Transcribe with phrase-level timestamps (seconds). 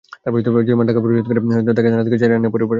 [0.59, 2.69] জরিমানার টাকা পরিশোধ করে পরে তাঁকে থানা থেকে ছাড়িয়ে আনে পরিবার।